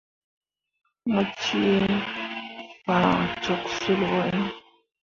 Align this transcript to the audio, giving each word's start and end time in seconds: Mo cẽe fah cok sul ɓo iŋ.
Mo 1.11 1.21
cẽe 1.41 1.73
fah 2.83 3.17
cok 3.43 3.63
sul 3.79 3.99
ɓo 4.09 4.19
iŋ. 4.35 4.43